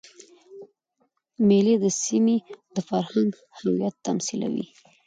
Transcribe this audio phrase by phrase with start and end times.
[1.47, 2.37] مېلې د سیمي
[2.75, 4.65] د فرهنګ هویت تمثیلوي.